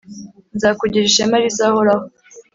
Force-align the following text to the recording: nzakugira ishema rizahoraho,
nzakugira 0.55 1.05
ishema 1.07 1.37
rizahoraho, 1.43 2.05